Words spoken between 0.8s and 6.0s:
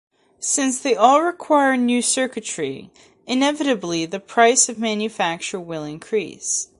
they all require new circuitry, inevitably, the price of manufacture will